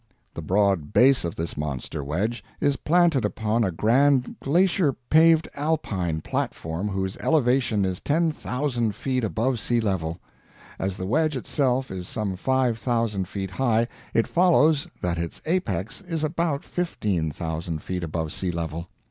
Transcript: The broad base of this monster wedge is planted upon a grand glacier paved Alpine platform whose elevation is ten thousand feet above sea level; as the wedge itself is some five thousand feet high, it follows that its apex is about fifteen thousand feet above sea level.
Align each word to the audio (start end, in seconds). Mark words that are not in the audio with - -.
The 0.33 0.41
broad 0.41 0.93
base 0.93 1.23
of 1.23 1.35
this 1.35 1.55
monster 1.55 2.03
wedge 2.03 2.43
is 2.59 2.75
planted 2.75 3.23
upon 3.23 3.63
a 3.63 3.69
grand 3.71 4.35
glacier 4.39 4.93
paved 5.11 5.47
Alpine 5.53 6.21
platform 6.21 6.87
whose 6.89 7.17
elevation 7.17 7.85
is 7.85 8.01
ten 8.01 8.31
thousand 8.31 8.95
feet 8.95 9.23
above 9.23 9.59
sea 9.59 9.79
level; 9.79 10.19
as 10.79 10.97
the 10.97 11.05
wedge 11.05 11.37
itself 11.37 11.91
is 11.91 12.07
some 12.07 12.35
five 12.35 12.79
thousand 12.79 13.27
feet 13.27 13.51
high, 13.51 13.87
it 14.11 14.25
follows 14.25 14.87
that 15.03 15.19
its 15.19 15.39
apex 15.45 16.01
is 16.07 16.23
about 16.23 16.63
fifteen 16.63 17.29
thousand 17.29 17.83
feet 17.83 18.03
above 18.03 18.33
sea 18.33 18.49
level. 18.49 18.87